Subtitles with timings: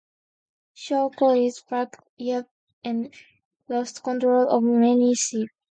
[0.73, 2.49] Show collies barked, yelped
[2.83, 3.13] and
[3.69, 5.49] lost control of many sheep.